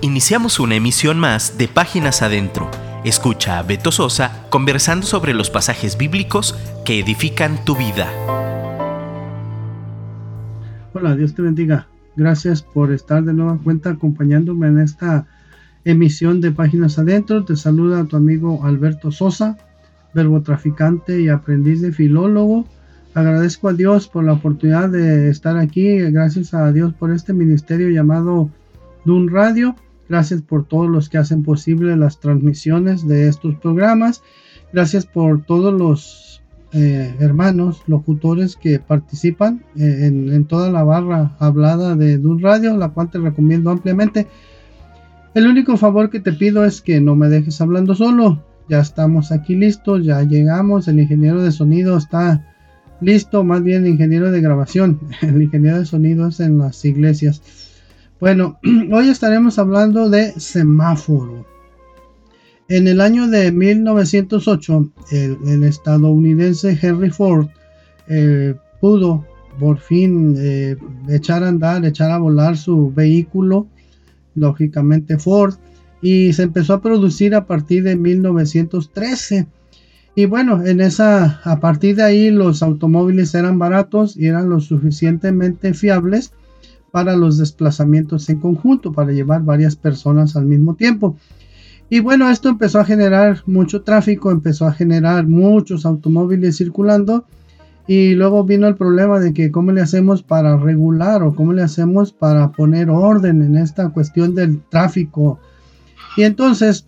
[0.00, 2.70] Iniciamos una emisión más de Páginas Adentro.
[3.04, 6.54] Escucha a Beto Sosa conversando sobre los pasajes bíblicos
[6.84, 8.06] que edifican tu vida.
[10.94, 11.88] Hola, Dios te bendiga.
[12.14, 15.26] Gracias por estar de nueva cuenta acompañándome en esta
[15.84, 17.44] emisión de Páginas Adentro.
[17.44, 19.56] Te saluda tu amigo Alberto Sosa,
[20.14, 22.68] verbo traficante y aprendiz de filólogo.
[23.14, 25.98] Agradezco a Dios por la oportunidad de estar aquí.
[25.98, 28.48] Gracias a Dios por este ministerio llamado
[29.04, 29.74] Dun Radio
[30.08, 34.22] Gracias por todos los que hacen posible las transmisiones de estos programas.
[34.72, 41.96] Gracias por todos los eh, hermanos locutores que participan eh, en, toda la barra hablada
[41.96, 44.26] de Dun Radio, la cual te recomiendo ampliamente.
[45.34, 48.44] El único favor que te pido es que no me dejes hablando solo.
[48.68, 50.88] Ya estamos aquí listos, ya llegamos.
[50.88, 52.54] El ingeniero de sonido está
[53.00, 55.00] listo, más bien ingeniero de grabación.
[55.22, 57.42] El ingeniero de sonido es en las iglesias.
[58.20, 58.58] Bueno,
[58.92, 61.46] hoy estaremos hablando de semáforo.
[62.68, 67.46] En el año de 1908, el, estadounidense Henry Ford
[68.08, 69.24] eh, pudo
[69.58, 70.76] por fin eh,
[71.08, 73.68] echar a andar, echar a volar su vehículo,
[74.34, 75.54] lógicamente Ford,
[76.02, 79.46] y se empezó a producir a partir de 1913.
[80.14, 84.60] Y bueno, en esa, a partir de ahí los automóviles eran baratos y eran lo
[84.60, 86.32] suficientemente fiables
[86.90, 91.16] para los desplazamientos en conjunto, para llevar varias personas al mismo tiempo.
[91.90, 97.24] Y bueno, esto empezó a generar mucho tráfico, empezó a generar muchos automóviles circulando
[97.86, 101.62] y luego vino el problema de que cómo le hacemos para regular o cómo le
[101.62, 105.40] hacemos para poner orden en esta cuestión del tráfico.
[106.18, 106.84] Y entonces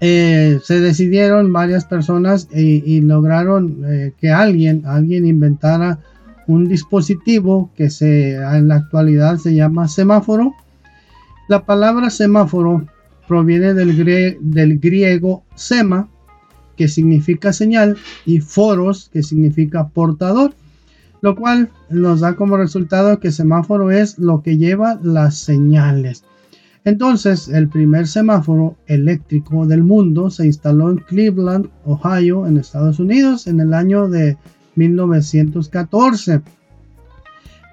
[0.00, 5.98] eh, se decidieron varias personas y, lograron eh, que alguien, alguien inventara
[6.50, 10.54] un dispositivo que se, en la actualidad se llama semáforo.
[11.48, 12.86] La palabra semáforo
[13.28, 16.08] proviene del, del griego sema,
[16.76, 20.54] que significa señal, y foros, que significa portador,
[21.20, 26.24] lo cual nos da como resultado que semáforo es lo que lleva las señales.
[26.84, 33.46] Entonces, el primer semáforo eléctrico del mundo se instaló en Cleveland, Ohio, en Estados Unidos,
[33.46, 34.38] en el año de
[34.80, 36.40] 1914.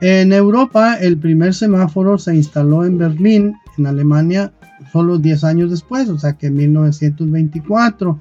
[0.02, 4.52] En Europa, el primer semáforo se instaló en Berlín, en Alemania,
[4.92, 8.20] solo 10 años después, o sea que en 1924.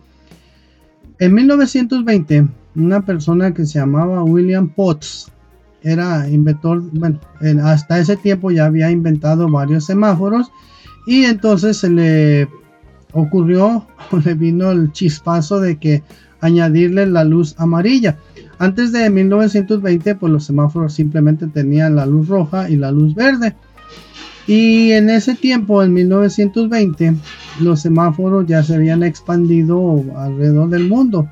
[1.19, 5.31] En 1920, una persona que se llamaba William Potts
[5.83, 7.21] era inventor, bueno,
[7.63, 10.51] hasta ese tiempo ya había inventado varios semáforos
[11.07, 12.49] y entonces se le
[13.13, 13.87] ocurrió,
[14.25, 16.03] le vino el chispazo de que
[16.41, 18.19] añadirle la luz amarilla.
[18.59, 23.55] Antes de 1920, pues los semáforos simplemente tenían la luz roja y la luz verde.
[24.47, 27.17] Y en ese tiempo, en 1920,
[27.61, 31.29] los semáforos ya se habían expandido alrededor del mundo.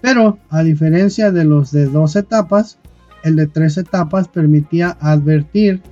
[0.00, 2.78] Pero a diferencia de los de dos etapas,
[3.22, 5.82] el de tres etapas permitía advertir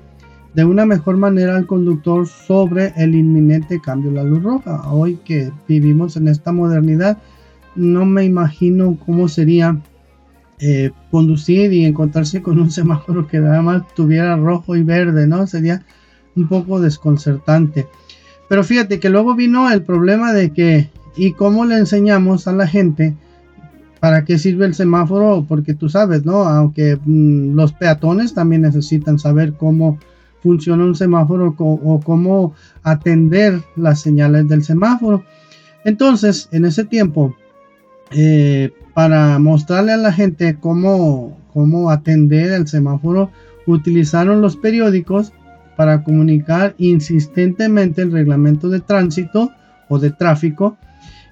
[0.55, 4.91] de una mejor manera al conductor sobre el inminente cambio de la luz roja.
[4.91, 7.19] Hoy que vivimos en esta modernidad,
[7.77, 9.79] no me imagino cómo sería
[10.61, 15.47] eh, conducir y encontrarse con un semáforo que nada más tuviera rojo y verde, ¿no?
[15.47, 15.85] Sería
[16.35, 17.87] un poco desconcertante.
[18.49, 22.67] Pero fíjate que luego vino el problema de que, ¿y cómo le enseñamos a la
[22.67, 23.15] gente
[24.01, 25.45] para qué sirve el semáforo?
[25.47, 26.45] Porque tú sabes, ¿no?
[26.45, 29.99] Aunque mm, los peatones también necesitan saber cómo
[30.43, 35.25] funciona un semáforo o cómo atender las señales del semáforo.
[35.85, 37.35] Entonces, en ese tiempo,
[38.11, 43.31] eh, para mostrarle a la gente cómo, cómo atender el semáforo,
[43.65, 45.33] utilizaron los periódicos
[45.77, 49.53] para comunicar insistentemente el reglamento de tránsito
[49.89, 50.77] o de tráfico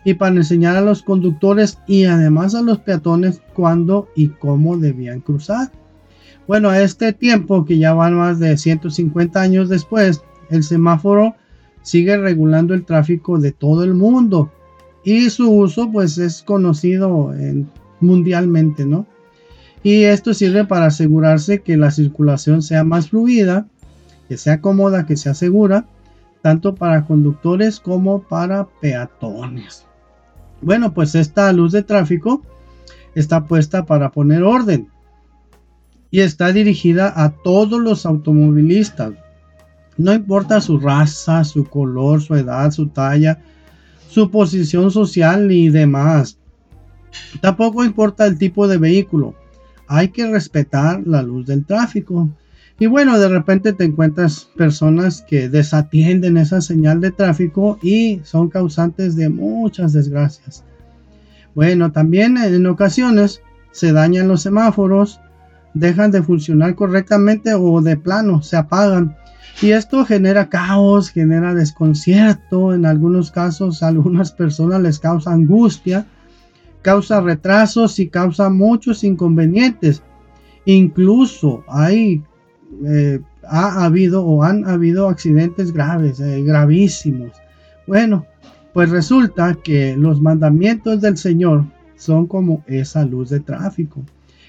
[0.05, 5.19] y para enseñar a los conductores y además a los peatones cuándo y cómo debían
[5.19, 5.73] cruzar.
[6.47, 11.35] Bueno, a este tiempo, que ya van más de 150 años después, el semáforo
[11.83, 14.53] sigue regulando el tráfico de todo el mundo
[15.07, 17.33] y su uso pues es conocido
[18.01, 19.07] mundialmente, ¿no?
[19.85, 23.69] Y esto sirve para asegurarse que la circulación sea más fluida,
[24.29, 25.87] que sea cómoda, que sea segura,
[26.43, 29.87] tanto para conductores como para peatones.
[30.61, 32.43] Bueno, pues esta luz de tráfico
[33.15, 34.89] está puesta para poner orden
[36.11, 39.13] y está dirigida a todos los automovilistas.
[39.99, 43.41] No importa su raza, su color, su edad, su talla,
[44.09, 46.39] su posición social y demás.
[47.41, 49.35] Tampoco importa el tipo de vehículo.
[49.89, 52.29] Hay que respetar la luz del tráfico.
[52.79, 58.51] Y bueno, de repente te encuentras personas que desatienden esa señal de tráfico y son
[58.51, 60.63] causantes de muchas desgracias.
[61.55, 63.41] Bueno, también en ocasiones
[63.73, 65.21] se dañan los semáforos,
[65.79, 69.17] dejan de funcionar correctamente o de plano se apagan.
[69.61, 76.07] Y esto genera caos, genera desconcierto, en algunos casos a algunas personas les causa angustia,
[76.83, 80.03] causa retrasos y causa muchos inconvenientes.
[80.65, 82.23] Incluso hay,
[82.85, 87.33] eh, ha habido o han habido accidentes graves, eh, gravísimos.
[87.87, 88.27] Bueno,
[88.73, 91.65] pues resulta que los mandamientos del Señor
[91.97, 94.05] son como esa luz de tráfico.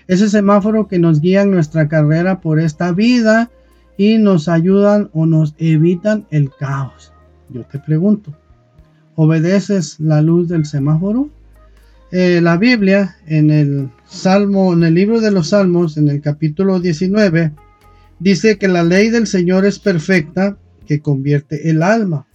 [0.08, 3.52] Ese semáforo que nos guía en nuestra carrera por esta vida
[3.98, 7.12] y nos ayudan o nos evitan el caos.
[7.50, 8.34] Yo te pregunto,
[9.16, 11.30] ¿obedeces la luz del semáforo?
[12.12, 16.80] Eh, la Biblia en el Salmo, en el libro de los Salmos, en el capítulo
[16.80, 17.52] 19,
[18.20, 22.28] dice que la ley del Señor es perfecta, que convierte el alma.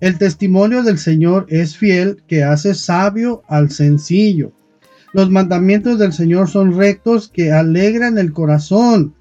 [0.00, 4.52] El testimonio del Señor es fiel, que hace sabio al sencillo.
[5.12, 9.14] Los mandamientos del Señor son rectos, que alegran el corazón.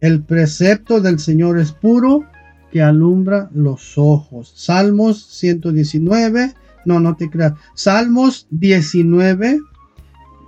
[0.00, 2.24] El precepto del Señor es puro,
[2.72, 4.52] que alumbra los ojos.
[4.56, 6.54] Salmos 119,
[6.84, 7.54] no, no te creas.
[7.74, 9.60] Salmos 19,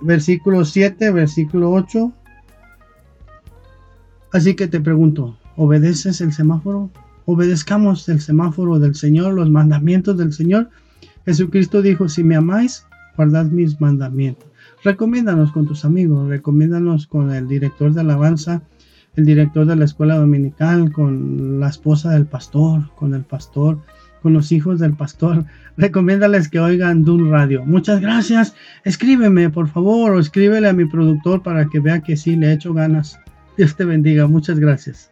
[0.01, 2.13] versículo 7, versículo 8.
[4.33, 6.89] Así que te pregunto, ¿obedeces el semáforo?
[7.25, 10.69] obedezcamos el semáforo del Señor, los mandamientos del Señor.
[11.25, 12.85] Jesucristo dijo, si me amáis,
[13.15, 14.50] guardad mis mandamientos.
[14.83, 18.63] Recomiéndanos con tus amigos, recomiéndanos con el director de alabanza,
[19.15, 23.79] el director de la escuela dominical, con la esposa del pastor, con el pastor,
[24.23, 25.45] con los hijos del pastor.
[25.77, 27.63] Recomiéndales que oigan Dun Radio.
[27.65, 28.55] Muchas gracias.
[28.83, 32.53] Escríbeme, por favor, o escríbele a mi productor para que vea que sí le he
[32.53, 33.19] hecho ganas.
[33.57, 34.25] Dios te bendiga.
[34.27, 35.11] Muchas gracias.